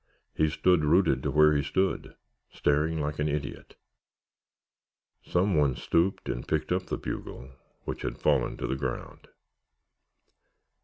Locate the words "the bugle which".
6.87-8.01